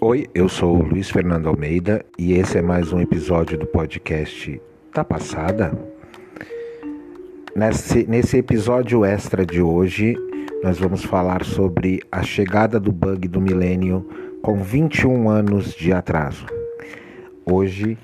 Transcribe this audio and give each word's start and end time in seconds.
Oi, 0.00 0.28
eu 0.32 0.48
sou 0.48 0.76
o 0.76 0.82
Luiz 0.82 1.10
Fernando 1.10 1.48
Almeida 1.48 2.06
e 2.16 2.34
esse 2.34 2.56
é 2.56 2.62
mais 2.62 2.92
um 2.92 3.00
episódio 3.00 3.58
do 3.58 3.66
podcast 3.66 4.62
Tá 4.92 5.02
Passada? 5.02 5.76
Nesse, 7.56 8.06
nesse 8.06 8.36
episódio 8.36 9.04
extra 9.04 9.44
de 9.44 9.60
hoje, 9.60 10.14
nós 10.62 10.78
vamos 10.78 11.04
falar 11.04 11.44
sobre 11.44 12.00
a 12.12 12.22
chegada 12.22 12.78
do 12.78 12.92
bug 12.92 13.26
do 13.26 13.40
milênio 13.40 14.08
com 14.40 14.62
21 14.62 15.28
anos 15.28 15.74
de 15.74 15.92
atraso. 15.92 16.46
Hoje, 17.44 17.98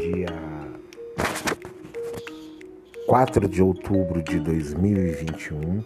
dia 0.00 0.28
4 3.06 3.46
de 3.46 3.62
outubro 3.62 4.22
de 4.22 4.40
2021, 4.40 5.84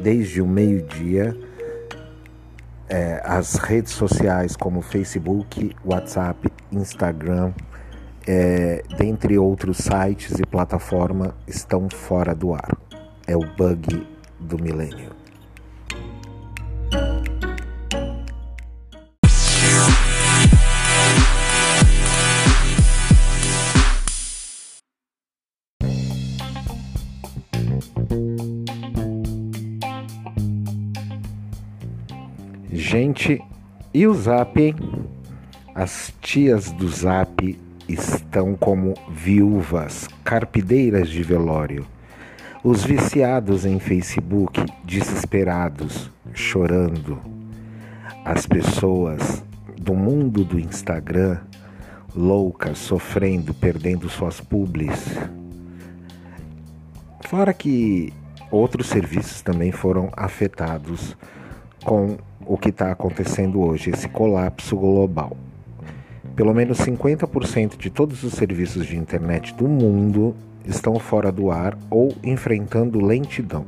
desde 0.00 0.42
o 0.42 0.46
meio-dia, 0.46 1.34
é, 2.88 3.20
as 3.24 3.56
redes 3.56 3.92
sociais 3.92 4.56
como 4.56 4.80
Facebook, 4.80 5.74
WhatsApp, 5.84 6.50
Instagram, 6.72 7.52
é, 8.26 8.82
dentre 8.96 9.38
outros 9.38 9.78
sites 9.78 10.38
e 10.38 10.46
plataformas, 10.46 11.32
estão 11.46 11.88
fora 11.90 12.34
do 12.34 12.54
ar. 12.54 12.76
É 13.26 13.36
o 13.36 13.40
bug 13.40 14.06
do 14.40 14.62
milênio. 14.62 15.17
Gente, 32.90 33.38
e 33.92 34.06
o 34.06 34.14
Zap, 34.14 34.58
hein? 34.58 34.74
As 35.74 36.10
tias 36.22 36.72
do 36.72 36.88
Zap 36.88 37.60
estão 37.86 38.54
como 38.54 38.94
viúvas, 39.10 40.08
carpideiras 40.24 41.10
de 41.10 41.22
velório. 41.22 41.84
Os 42.64 42.82
viciados 42.82 43.66
em 43.66 43.78
Facebook, 43.78 44.64
desesperados, 44.84 46.10
chorando. 46.32 47.20
As 48.24 48.46
pessoas 48.46 49.44
do 49.78 49.92
mundo 49.92 50.42
do 50.42 50.58
Instagram, 50.58 51.40
loucas, 52.16 52.78
sofrendo, 52.78 53.52
perdendo 53.52 54.08
suas 54.08 54.40
publis. 54.40 55.14
Fora 57.26 57.52
que 57.52 58.14
outros 58.50 58.86
serviços 58.86 59.42
também 59.42 59.72
foram 59.72 60.10
afetados 60.16 61.14
com 61.84 62.16
o 62.48 62.56
que 62.56 62.70
está 62.70 62.90
acontecendo 62.90 63.60
hoje, 63.60 63.90
esse 63.90 64.08
colapso 64.08 64.74
global. 64.74 65.36
Pelo 66.34 66.54
menos 66.54 66.78
50% 66.78 67.76
de 67.76 67.90
todos 67.90 68.24
os 68.24 68.32
serviços 68.32 68.86
de 68.86 68.96
internet 68.96 69.54
do 69.54 69.68
mundo 69.68 70.34
estão 70.64 70.98
fora 70.98 71.30
do 71.30 71.50
ar 71.50 71.76
ou 71.90 72.14
enfrentando 72.24 73.04
lentidão. 73.04 73.66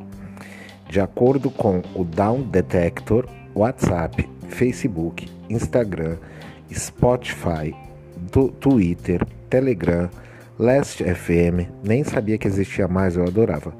De 0.88 0.98
acordo 0.98 1.50
com 1.50 1.82
o 1.94 2.04
Down 2.04 2.42
Detector, 2.42 3.28
WhatsApp, 3.54 4.28
Facebook, 4.48 5.28
Instagram, 5.48 6.16
Spotify, 6.72 7.74
Twitter, 8.60 9.26
Telegram, 9.48 10.08
Last 10.58 11.02
FM, 11.02 11.68
nem 11.82 12.02
sabia 12.02 12.38
que 12.38 12.46
existia 12.46 12.88
mais, 12.88 13.16
eu 13.16 13.24
adorava. 13.24 13.74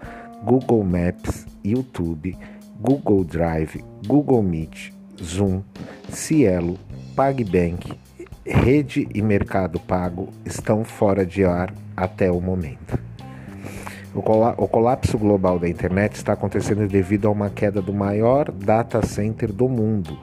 Google 0.45 0.83
Maps, 0.85 1.47
YouTube, 1.65 2.37
Google 2.81 3.25
Drive, 3.25 3.85
Google 4.07 4.43
Meet, 4.43 4.91
Zoom, 5.23 5.61
Cielo, 6.09 6.79
PagBank, 7.15 7.93
Rede 8.47 9.07
e 9.15 9.21
Mercado 9.21 9.79
Pago 9.79 10.31
estão 10.47 10.83
fora 10.83 11.27
de 11.27 11.45
ar 11.45 11.75
até 11.95 12.31
o 12.31 12.41
momento. 12.41 12.99
O, 14.15 14.23
colapso 14.23 15.19
global 15.19 15.59
da 15.59 15.69
internet 15.69 16.15
está 16.15 16.33
acontecendo 16.33 16.89
devido 16.89 17.29
a 17.29 17.31
uma 17.31 17.51
queda 17.51 17.83
do 17.83 17.93
maior 17.93 18.51
data 18.51 19.05
center 19.07 19.53
do 19.53 19.69
mundo, 19.69 20.19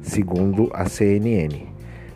segundo 0.00 0.70
a 0.72 0.88
CNN. 0.88 1.66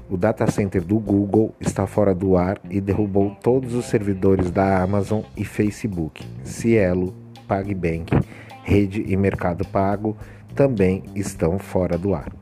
O 0.08 0.16
data 0.16 0.48
center 0.48 0.82
do 0.82 0.98
Google 1.00 1.54
está 1.60 1.88
fora 1.88 2.14
do 2.14 2.36
ar 2.36 2.60
e 2.70 2.80
derrubou 2.80 3.36
todos 3.42 3.74
os 3.74 3.86
servidores 3.86 4.48
da 4.50 4.80
Amazon 4.80 5.22
e 5.36 5.44
Facebook, 5.44 6.24
Cielo, 6.44 7.12
PagBank 7.48 8.14
Rede 8.62 9.04
e 9.06 9.16
Mercado 9.16 9.66
Pago 9.66 10.16
também 10.54 11.02
estão 11.14 11.58
fora 11.58 11.98
do 11.98 12.14
ar. 12.14 12.32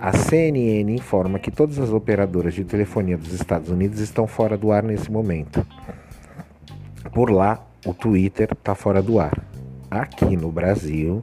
A 0.00 0.12
CNN 0.12 0.94
informa 0.94 1.38
que 1.38 1.50
todas 1.50 1.78
as 1.78 1.90
operadoras 1.90 2.54
de 2.54 2.64
telefonia 2.64 3.16
dos 3.16 3.32
Estados 3.32 3.68
Unidos 3.68 4.00
estão 4.00 4.26
fora 4.26 4.56
do 4.56 4.70
ar 4.70 4.82
nesse 4.82 5.10
momento. 5.10 5.66
Por 7.12 7.30
lá, 7.30 7.66
o 7.84 7.92
Twitter 7.92 8.48
está 8.52 8.74
fora 8.74 9.02
do 9.02 9.18
ar. 9.18 9.42
Aqui 9.90 10.36
no 10.36 10.52
Brasil, 10.52 11.22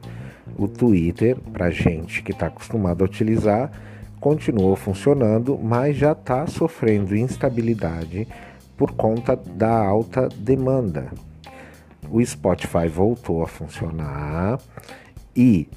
o 0.57 0.67
Twitter, 0.67 1.37
para 1.53 1.69
gente 1.69 2.21
que 2.21 2.31
está 2.31 2.47
acostumado 2.47 3.03
a 3.03 3.05
utilizar, 3.05 3.71
continuou 4.19 4.75
funcionando, 4.75 5.57
mas 5.57 5.95
já 5.95 6.11
está 6.11 6.45
sofrendo 6.47 7.15
instabilidade 7.15 8.27
por 8.75 8.91
conta 8.91 9.35
da 9.35 9.71
alta 9.71 10.27
demanda 10.27 11.11
o 12.11 12.23
Spotify 12.25 12.88
voltou 12.88 13.41
a 13.43 13.47
funcionar 13.47 14.59
e 15.35 15.67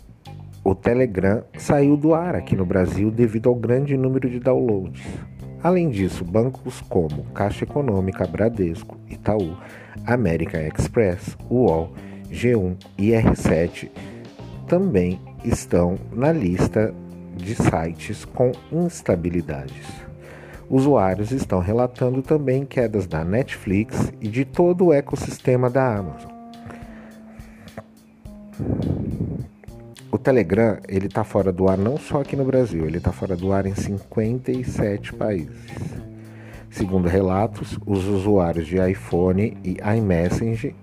o 0.65 0.75
Telegram 0.75 1.43
saiu 1.57 1.97
do 1.97 2.15
ar 2.15 2.35
aqui 2.35 2.55
no 2.55 2.67
Brasil 2.67 3.11
devido 3.11 3.49
ao 3.49 3.55
grande 3.55 3.97
número 3.97 4.29
de 4.29 4.39
downloads. 4.39 5.03
Além 5.63 5.89
disso, 5.89 6.25
bancos 6.25 6.81
como 6.83 7.25
Caixa 7.35 7.65
Econômica, 7.65 8.27
Bradesco, 8.27 8.97
Itaú, 9.09 9.57
América 10.07 10.61
Express, 10.63 11.37
UOL, 11.51 11.93
G1 12.31 12.77
e 12.97 13.11
R7 13.11 13.89
também 14.69 15.19
estão 15.45 15.97
na 16.13 16.31
lista 16.31 16.95
de 17.35 17.55
sites 17.55 18.25
com 18.25 18.53
instabilidades. 18.71 20.08
Usuários 20.71 21.33
estão 21.33 21.61
relatando 21.61 22.21
também 22.21 22.65
quedas 22.65 23.07
da 23.07 23.25
Netflix 23.25 24.13
e 24.21 24.29
de 24.29 24.45
todo 24.45 24.87
o 24.87 24.93
ecossistema 24.93 25.71
da 25.71 25.97
Amazon. 25.97 26.31
O 30.13 30.19
Telegram 30.19 30.79
ele 30.87 31.07
está 31.07 31.25
fora 31.25 31.51
do 31.51 31.69
ar 31.69 31.79
não 31.79 31.97
só 31.97 32.21
aqui 32.21 32.37
no 32.37 32.45
Brasil, 32.45 32.85
ele 32.85 32.99
está 32.99 33.13
fora 33.13 33.35
do 33.35 33.53
ar 33.53 33.65
em 33.65 33.75
57 33.75 35.15
países. 35.15 35.57
Segundo 36.71 37.09
relatos, 37.09 37.79
os 37.87 38.07
usuários 38.07 38.67
de 38.67 38.77
iPhone 38.77 39.57
e 39.65 39.79
iMessage, 39.97 40.77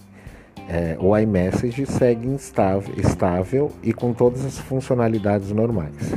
é, 0.68 0.98
o 1.00 1.16
iMessage 1.16 1.86
segue 1.86 2.34
estável, 2.34 2.96
estável 2.98 3.72
e 3.84 3.94
com 3.94 4.14
todas 4.14 4.44
as 4.44 4.58
funcionalidades 4.58 5.52
normais. 5.52 6.14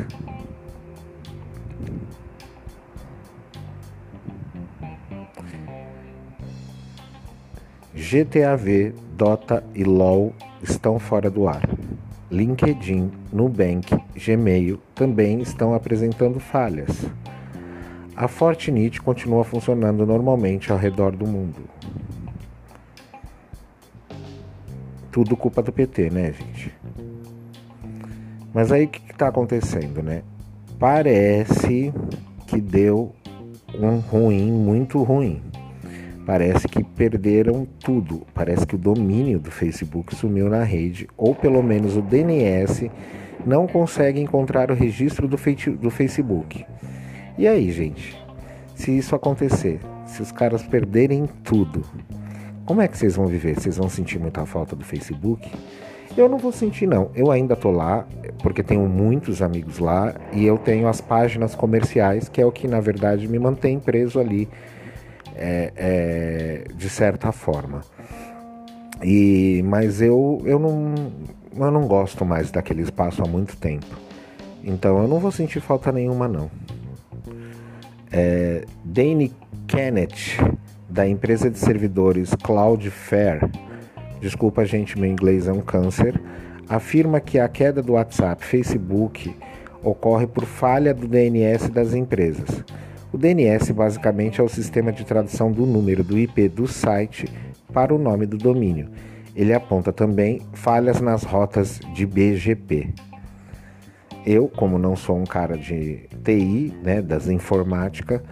GTAV, 8.11 8.95
Dota 9.19 9.63
e 9.75 9.85
LoL 9.85 10.33
estão 10.63 10.99
fora 10.99 11.29
do 11.29 11.47
ar. 11.47 11.69
LinkedIn, 12.31 13.11
Nubank, 13.31 13.95
Gmail 14.17 14.81
também 14.95 15.43
estão 15.43 15.75
apresentando 15.75 16.41
falhas. 16.41 17.05
A 18.17 18.27
Fortnite 18.27 19.03
continua 19.03 19.45
funcionando 19.45 20.07
normalmente 20.07 20.73
ao 20.73 20.79
redor 20.79 21.15
do 21.15 21.27
mundo. 21.27 21.69
Tudo 25.13 25.37
culpa 25.37 25.61
do 25.61 25.71
PT, 25.71 26.09
né, 26.09 26.33
gente? 26.33 26.75
Mas 28.55 28.73
aí 28.73 28.87
o 28.87 28.89
que 28.89 29.13
está 29.13 29.29
acontecendo, 29.29 30.03
né? 30.03 30.23
Parece 30.79 31.93
que 32.47 32.59
deu 32.59 33.15
um 33.79 33.99
ruim, 33.99 34.51
muito 34.51 35.03
ruim 35.03 35.43
parece 36.29 36.69
que 36.69 36.85
perderam 36.85 37.67
tudo. 37.83 38.27
Parece 38.35 38.67
que 38.67 38.75
o 38.75 38.79
domínio 38.79 39.39
do 39.39 39.51
Facebook 39.51 40.15
sumiu 40.15 40.51
na 40.51 40.63
rede, 40.63 41.09
ou 41.17 41.35
pelo 41.35 41.63
menos 41.63 41.97
o 41.97 42.03
DNS 42.03 42.91
não 43.47 43.67
consegue 43.67 44.21
encontrar 44.21 44.71
o 44.71 44.75
registro 44.75 45.27
do, 45.27 45.39
do 45.81 45.91
Facebook. 45.91 46.67
E 47.39 47.49
aí, 47.49 47.73
gente? 47.73 48.15
Se 48.75 48.95
isso 48.95 49.15
acontecer, 49.15 49.81
se 50.05 50.21
os 50.21 50.31
caras 50.31 50.63
perderem 50.63 51.27
tudo, 51.43 51.83
como 52.67 52.83
é 52.83 52.89
que 52.89 52.99
vocês 52.99 53.17
vão 53.17 53.27
viver? 53.27 53.59
Vocês 53.59 53.79
vão 53.79 53.89
sentir 53.89 54.19
muita 54.19 54.45
falta 54.45 54.77
do 54.77 54.85
Facebook? 54.85 55.51
Eu 56.15 56.29
não 56.29 56.37
vou 56.37 56.53
sentir 56.53 56.87
não. 56.87 57.11
Eu 57.15 57.31
ainda 57.31 57.57
tô 57.57 57.71
lá 57.71 58.07
porque 58.43 58.63
tenho 58.63 58.87
muitos 58.87 59.41
amigos 59.41 59.79
lá 59.79 60.15
e 60.35 60.45
eu 60.45 60.59
tenho 60.59 60.89
as 60.89 61.01
páginas 61.01 61.55
comerciais, 61.55 62.29
que 62.29 62.39
é 62.39 62.45
o 62.45 62.53
que 62.53 62.69
na 62.69 62.81
verdade 62.81 63.27
me 63.27 63.39
mantém 63.39 63.81
preso 63.81 64.21
ali 64.21 64.47
é, 65.39 65.73
é, 65.77 66.65
de 66.75 66.89
certa 66.89 67.33
forma. 67.33 67.83
E, 69.03 69.63
mas 69.65 70.03
eu, 70.03 70.43
eu, 70.45 70.59
não, 70.59 70.95
eu 71.57 71.71
não 71.71 71.87
gosto 71.87 72.25
mais 72.25 72.51
daquele 72.51 72.83
espaço 72.83 73.23
há 73.23 73.29
muito 73.29 73.57
tempo. 73.57 73.87
Então 74.63 75.01
eu 75.01 75.09
não 75.09 75.19
vou 75.19 75.31
sentir 75.31 75.61
falta 75.61 75.93
nenhuma 75.93 76.27
não. 76.27 76.51
É, 78.11 78.65
Dane 78.85 79.33
Kenneth, 79.67 80.39
da 80.89 81.07
empresa 81.07 81.51
de 81.51 81.59
servidores 81.59 82.35
Cloudflare, 82.35 83.51
desculpa 84.21 84.65
gente, 84.65 84.99
meu 84.99 85.09
inglês 85.09 85.47
é 85.47 85.53
um 85.53 85.61
câncer, 85.61 86.21
afirma 86.69 87.21
que 87.21 87.39
a 87.39 87.49
queda 87.49 87.83
do 87.83 87.93
WhatsApp, 87.93 88.45
Facebook 88.45 89.35
ocorre 89.83 90.27
por 90.27 90.45
falha 90.45 90.93
do 90.93 91.07
DNS 91.07 91.69
das 91.71 91.95
empresas. 91.95 92.65
O 93.11 93.17
DNS 93.17 93.73
basicamente 93.73 94.41
é 94.41 94.45
o 94.45 94.49
sistema 94.49 94.93
de 94.93 95.05
tradução 95.05 95.51
do 95.51 95.65
número 95.65 96.05
do 96.05 96.19
IP 96.19 96.49
do 96.49 96.67
site 96.69 97.27
para 97.73 97.95
o 97.95 97.99
nome 97.99 98.27
do 98.27 98.37
domínio. 98.37 98.91
Ele 99.35 99.55
aponta 99.55 99.93
também 99.93 100.43
falhas 100.53 101.01
nas 101.01 101.23
rotas 101.23 101.81
de 101.95 102.05
BGP. 102.05 102.93
Eu, 104.27 104.47
como 104.47 104.79
não 104.79 104.95
sou 104.95 105.17
um 105.17 105.25
cara 105.25 105.57
de 105.57 106.07
TI, 106.23 106.75
né, 106.83 107.01
das 107.01 107.29
informática, 107.29 108.23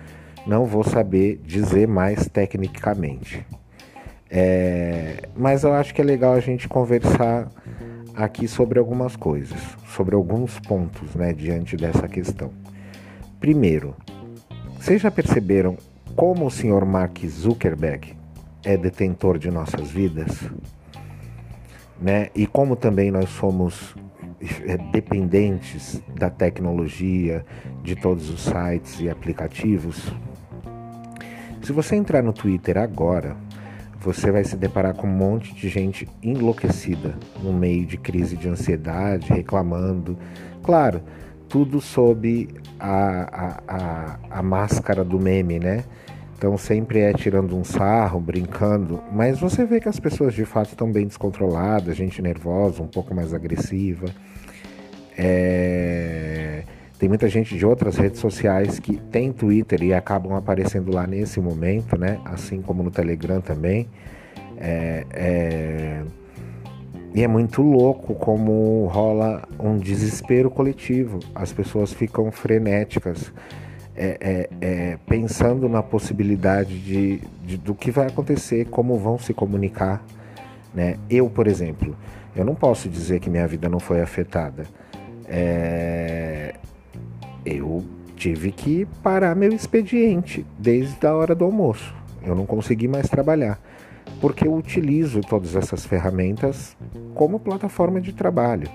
não 0.46 0.66
vou 0.66 0.84
saber 0.84 1.40
dizer 1.42 1.88
mais 1.88 2.28
tecnicamente. 2.28 3.46
É, 4.28 5.22
mas 5.34 5.64
eu 5.64 5.72
acho 5.72 5.94
que 5.94 6.02
é 6.02 6.04
legal 6.04 6.34
a 6.34 6.40
gente 6.40 6.68
conversar 6.68 7.50
aqui 8.14 8.46
sobre 8.46 8.78
algumas 8.78 9.16
coisas, 9.16 9.58
sobre 9.94 10.14
alguns 10.14 10.58
pontos 10.60 11.14
né, 11.14 11.32
diante 11.32 11.76
dessa 11.76 12.06
questão. 12.06 12.50
Primeiro, 13.40 13.94
vocês 14.78 15.02
já 15.02 15.10
perceberam 15.10 15.76
como 16.14 16.46
o 16.46 16.50
senhor 16.50 16.84
Mark 16.84 17.18
Zuckerberg 17.26 18.14
é 18.64 18.76
detentor 18.76 19.38
de 19.38 19.50
nossas 19.50 19.90
vidas? 19.90 20.48
Né? 22.00 22.28
E 22.34 22.46
como 22.46 22.76
também 22.76 23.10
nós 23.10 23.28
somos 23.30 23.94
é, 24.66 24.76
dependentes 24.92 26.00
da 26.14 26.30
tecnologia, 26.30 27.44
de 27.82 27.96
todos 27.96 28.30
os 28.30 28.42
sites 28.42 29.00
e 29.00 29.08
aplicativos? 29.08 30.12
Se 31.62 31.72
você 31.72 31.96
entrar 31.96 32.22
no 32.22 32.32
Twitter 32.32 32.78
agora, 32.78 33.36
você 34.00 34.30
vai 34.30 34.44
se 34.44 34.56
deparar 34.56 34.94
com 34.94 35.08
um 35.08 35.10
monte 35.10 35.52
de 35.52 35.68
gente 35.68 36.08
enlouquecida 36.22 37.18
no 37.42 37.52
meio 37.52 37.84
de 37.84 37.96
crise 37.96 38.36
de 38.36 38.48
ansiedade, 38.48 39.32
reclamando. 39.32 40.16
Claro, 40.62 41.02
tudo 41.48 41.80
sob 41.80 42.48
a, 42.78 42.88
a, 42.88 43.62
a, 43.68 44.38
a 44.38 44.42
máscara 44.42 45.04
do 45.04 45.18
meme, 45.18 45.58
né? 45.58 45.84
Então 46.36 46.56
sempre 46.58 47.00
é 47.00 47.12
tirando 47.14 47.56
um 47.56 47.64
sarro, 47.64 48.20
brincando, 48.20 49.02
mas 49.10 49.40
você 49.40 49.64
vê 49.64 49.80
que 49.80 49.88
as 49.88 49.98
pessoas 49.98 50.34
de 50.34 50.44
fato 50.44 50.68
estão 50.68 50.92
bem 50.92 51.06
descontroladas, 51.06 51.96
gente 51.96 52.20
nervosa, 52.20 52.82
um 52.82 52.86
pouco 52.86 53.14
mais 53.14 53.32
agressiva. 53.32 54.06
É... 55.16 56.62
Tem 56.98 57.08
muita 57.08 57.28
gente 57.28 57.56
de 57.56 57.64
outras 57.64 57.96
redes 57.96 58.20
sociais 58.20 58.78
que 58.78 58.96
tem 58.96 59.32
Twitter 59.32 59.82
e 59.82 59.94
acabam 59.94 60.34
aparecendo 60.34 60.92
lá 60.92 61.06
nesse 61.06 61.40
momento, 61.40 61.98
né? 61.98 62.20
Assim 62.24 62.60
como 62.60 62.82
no 62.82 62.90
Telegram 62.90 63.40
também. 63.40 63.88
É, 64.58 65.06
é... 65.10 65.85
E 67.16 67.22
é 67.22 67.26
muito 67.26 67.62
louco 67.62 68.14
como 68.14 68.84
rola 68.88 69.48
um 69.58 69.78
desespero 69.78 70.50
coletivo. 70.50 71.18
As 71.34 71.50
pessoas 71.50 71.90
ficam 71.90 72.30
frenéticas, 72.30 73.32
é, 73.96 74.18
é, 74.20 74.50
é, 74.60 74.98
pensando 75.06 75.66
na 75.66 75.82
possibilidade 75.82 76.78
de, 76.78 77.22
de, 77.42 77.56
do 77.56 77.74
que 77.74 77.90
vai 77.90 78.08
acontecer, 78.08 78.66
como 78.66 78.98
vão 78.98 79.18
se 79.18 79.32
comunicar. 79.32 80.04
Né? 80.74 80.98
Eu, 81.08 81.30
por 81.30 81.46
exemplo, 81.46 81.96
eu 82.36 82.44
não 82.44 82.54
posso 82.54 82.86
dizer 82.86 83.18
que 83.18 83.30
minha 83.30 83.48
vida 83.48 83.66
não 83.66 83.80
foi 83.80 84.02
afetada. 84.02 84.66
É, 85.26 86.54
eu 87.46 87.82
tive 88.14 88.52
que 88.52 88.86
parar 89.02 89.34
meu 89.34 89.54
expediente 89.54 90.44
desde 90.58 91.06
a 91.06 91.14
hora 91.14 91.34
do 91.34 91.46
almoço. 91.46 91.94
Eu 92.22 92.34
não 92.34 92.44
consegui 92.44 92.86
mais 92.86 93.08
trabalhar, 93.08 93.58
porque 94.20 94.46
eu 94.46 94.54
utilizo 94.54 95.20
todas 95.20 95.54
essas 95.54 95.84
ferramentas 95.84 96.76
como 97.14 97.38
plataforma 97.38 98.00
de 98.00 98.12
trabalho. 98.12 98.68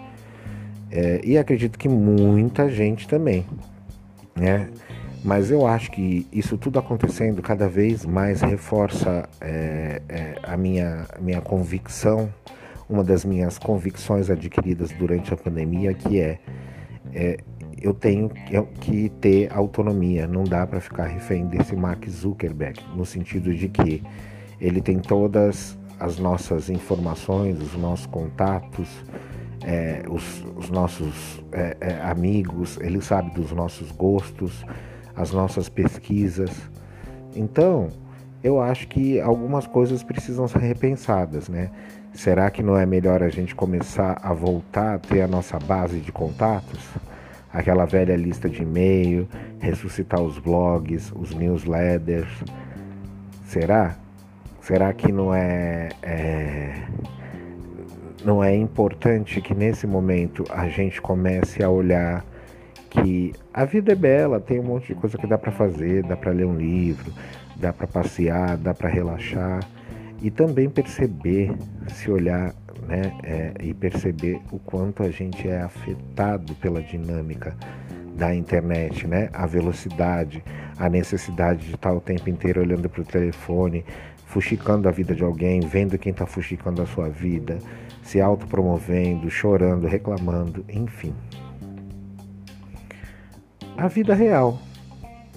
É, 0.92 1.22
e 1.24 1.38
acredito 1.38 1.80
que 1.80 1.88
muita 1.88 2.70
gente 2.70 3.08
também, 3.08 3.46
né? 4.36 4.70
Mas 5.24 5.52
eu 5.52 5.68
acho 5.68 5.92
que 5.92 6.28
isso 6.32 6.58
tudo 6.58 6.80
acontecendo 6.80 7.42
cada 7.42 7.70
vez 7.70 8.06
mais 8.06 8.42
reforça 8.42 9.30
é, 9.40 10.02
é, 10.10 10.36
a 10.42 10.58
minha, 10.58 11.06
minha 11.20 11.40
convicção, 11.40 12.34
uma 12.90 13.04
das 13.04 13.24
minhas 13.24 13.60
convicções 13.60 14.30
adquiridas 14.30 14.92
durante 14.92 15.32
a 15.34 15.38
pandemia, 15.38 15.94
que 15.94 16.20
é, 16.20 16.40
é 17.14 17.38
eu 17.82 17.94
tenho 17.94 18.30
que 18.80 19.10
ter 19.10 19.52
autonomia, 19.52 20.28
não 20.28 20.44
dá 20.44 20.68
para 20.68 20.80
ficar 20.80 21.06
refém 21.06 21.48
desse 21.48 21.76
Mark 21.76 22.08
Zuckerberg, 22.08 22.80
no 22.96 23.06
sentido 23.06 23.54
de 23.56 23.70
que 23.70 24.04
ele 24.62 24.82
tem 24.82 25.00
todas 25.00 25.78
as 26.00 26.18
nossas 26.18 26.70
informações, 26.70 27.60
os 27.62 27.74
nossos 27.76 28.06
contatos, 28.06 28.88
é, 29.64 30.04
os, 30.08 30.46
os, 30.56 30.70
nossos 30.70 31.44
é, 31.52 31.76
é, 31.82 32.02
amigos, 32.04 32.80
ele 32.80 33.02
sabe 33.02 33.32
dos 33.32 33.52
nossos 33.52 33.92
gostos, 33.92 34.66
as 35.16 35.32
nossas 35.32 35.68
pesquisas. 35.68 36.52
Então, 37.36 37.90
eu 38.44 38.62
acho 38.62 38.88
que 38.88 39.20
algumas 39.20 39.68
coisas 39.68 40.02
precisam 40.04 40.48
ser 40.48 40.60
repensadas, 40.60 41.50
né? 41.50 41.70
Será 42.14 42.50
que 42.50 42.62
não 42.62 42.78
é 42.78 42.86
melhor 42.86 43.24
a 43.24 43.30
gente 43.30 43.56
começar 43.56 44.18
a 44.22 44.34
voltar 44.34 44.96
a 44.96 45.00
ter 45.00 45.22
a 45.22 45.28
nossa 45.28 45.58
base 45.60 46.00
de 46.00 46.12
contatos? 46.12 46.80
aquela 47.54 47.86
velha 47.86 48.16
lista 48.16 48.50
de 48.50 48.64
e-mail, 48.64 49.28
ressuscitar 49.60 50.22
os 50.22 50.38
blogs, 50.38 51.12
os 51.16 51.34
newsletters. 51.34 52.30
Será? 53.46 53.96
Será 54.62 54.94
que 54.94 55.12
não 55.12 55.34
é, 55.34 55.90
é, 56.04 56.74
não 58.24 58.44
é 58.44 58.56
importante 58.56 59.42
que 59.42 59.54
nesse 59.56 59.88
momento 59.88 60.46
a 60.50 60.68
gente 60.68 61.02
comece 61.02 61.64
a 61.64 61.70
olhar 61.70 62.24
que 62.90 63.34
a 63.54 63.66
vida 63.66 63.94
é 63.94 63.96
bela, 63.96 64.40
tem 64.40 64.60
um 64.60 64.64
monte 64.64 64.88
de 64.88 64.96
coisa 64.96 65.18
que 65.18 65.26
dá 65.26 65.38
para 65.38 65.52
fazer, 65.52 66.04
dá 66.04 66.16
para 66.16 66.32
ler 66.32 66.46
um 66.46 66.56
livro, 66.56 67.12
dá 67.56 67.72
para 67.74 67.88
passear, 67.88 68.58
dá 68.58 68.74
para 68.74 68.90
relaxar 68.90 69.62
e 70.22 70.30
também 70.30 70.70
perceber, 70.70 71.52
se 71.88 72.12
olhar 72.12 72.54
né, 72.88 73.14
é, 73.24 73.54
e 73.62 73.74
perceber 73.74 74.40
o 74.52 74.60
quanto 74.60 75.04
a 75.04 75.10
gente 75.10 75.48
é 75.48 75.62
afetado 75.62 76.54
pela 76.56 76.82
dinâmica 76.82 77.56
da 78.16 78.36
internet, 78.36 79.08
né? 79.08 79.30
A 79.34 79.46
velocidade, 79.46 80.44
a 80.78 80.90
necessidade 80.90 81.66
de 81.66 81.76
estar 81.76 81.94
o 81.94 82.02
tempo 82.02 82.30
inteiro 82.30 82.62
olhando 82.62 82.90
para 82.90 83.02
o 83.02 83.06
telefone, 83.06 83.86
fuxicando 84.32 84.88
a 84.88 84.92
vida 84.92 85.14
de 85.14 85.24
alguém, 85.24 85.60
vendo 85.60 85.98
quem 85.98 86.12
está 86.12 86.26
fuxicando 86.26 86.82
a 86.82 86.86
sua 86.86 87.10
vida, 87.10 87.60
se 88.02 88.22
autopromovendo, 88.22 89.30
chorando, 89.30 89.86
reclamando, 89.88 90.66
enfim. 90.70 91.14
A 93.78 93.88
vida 93.88 94.16
real, 94.16 94.58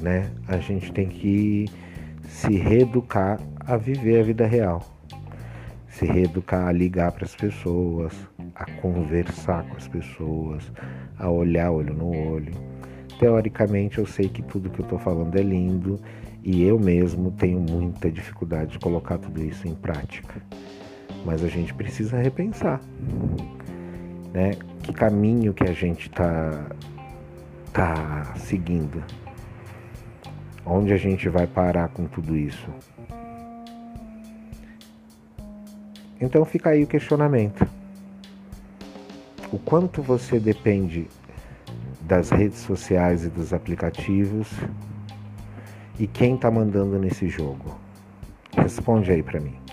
né? 0.01 0.31
A 0.47 0.59
gente 0.59 0.93
tem 0.93 1.09
que 1.09 1.67
se 2.29 2.57
reeducar 2.57 3.41
a 3.67 3.77
viver 3.77 4.21
a 4.21 4.23
vida 4.23 4.47
real 4.47 4.95
se 5.95 6.07
reeducar 6.07 6.67
a 6.67 6.73
ligar 6.73 7.13
para 7.13 7.25
as 7.25 7.37
pessoas, 7.37 8.13
a 8.57 8.65
conversar 8.81 9.63
com 9.69 9.77
as 9.77 9.87
pessoas, 9.87 10.73
a 11.17 11.31
olhar 11.31 11.71
olho 11.71 11.95
no 11.95 12.33
olho. 12.33 12.53
Teoricamente, 13.21 13.99
eu 13.99 14.07
sei 14.07 14.29
que 14.29 14.43
tudo 14.43 14.69
que 14.71 14.81
eu 14.81 14.85
estou 14.85 14.99
falando 14.99 15.37
é 15.37 15.43
lindo 15.43 16.01
e 16.45 16.63
eu 16.63 16.79
mesmo 16.79 17.31
tenho 17.31 17.59
muita 17.59 18.11
dificuldade 18.11 18.73
de 18.73 18.79
colocar 18.79 19.17
tudo 19.17 19.43
isso 19.43 19.67
em 19.67 19.75
prática. 19.75 20.43
Mas 21.25 21.43
a 21.43 21.49
gente 21.49 21.73
precisa 21.73 22.19
repensar, 22.19 22.83
né? 24.31 24.51
Que 24.83 24.93
caminho 24.93 25.55
que 25.55 25.65
a 25.65 25.73
gente 25.73 26.11
está 26.11 26.67
tá 27.73 28.35
seguindo? 28.37 29.03
Onde 30.67 30.93
a 30.93 30.99
gente 30.99 31.31
vai 31.31 31.47
parar 31.47 31.89
com 31.89 32.05
tudo 32.05 32.37
isso? 32.37 32.69
Então 36.21 36.45
fica 36.45 36.71
aí 36.71 36.85
o 36.85 36.87
questionamento. 36.87 37.67
O 39.51 39.59
quanto 39.59 40.03
você 40.03 40.39
depende 40.39 41.07
das 42.03 42.29
redes 42.29 42.59
sociais 42.59 43.25
e 43.25 43.31
dos 43.31 43.55
aplicativos 43.55 44.47
e 45.99 46.07
quem 46.07 46.35
está 46.35 46.51
mandando 46.51 46.99
nesse 46.99 47.29
jogo? 47.29 47.79
Responde 48.57 49.11
aí 49.11 49.23
para 49.23 49.41
mim. 49.41 49.64